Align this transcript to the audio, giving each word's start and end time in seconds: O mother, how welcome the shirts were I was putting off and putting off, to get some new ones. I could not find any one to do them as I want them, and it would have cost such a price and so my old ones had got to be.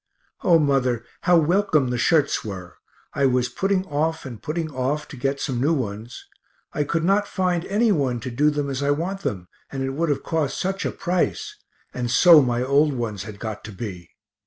O 0.43 0.57
mother, 0.57 1.05
how 1.29 1.37
welcome 1.37 1.89
the 1.91 1.97
shirts 1.99 2.43
were 2.43 2.79
I 3.13 3.27
was 3.27 3.49
putting 3.49 3.85
off 3.85 4.25
and 4.25 4.41
putting 4.41 4.71
off, 4.71 5.07
to 5.09 5.15
get 5.15 5.39
some 5.39 5.61
new 5.61 5.73
ones. 5.75 6.25
I 6.73 6.83
could 6.85 7.03
not 7.03 7.27
find 7.27 7.65
any 7.65 7.91
one 7.91 8.19
to 8.21 8.31
do 8.31 8.49
them 8.49 8.67
as 8.67 8.81
I 8.81 8.89
want 8.89 9.19
them, 9.19 9.47
and 9.71 9.83
it 9.83 9.91
would 9.91 10.09
have 10.09 10.23
cost 10.23 10.57
such 10.59 10.87
a 10.87 10.91
price 10.91 11.55
and 11.93 12.09
so 12.09 12.41
my 12.41 12.63
old 12.63 12.93
ones 12.95 13.25
had 13.25 13.37
got 13.39 13.63
to 13.65 13.71
be. 13.71 14.09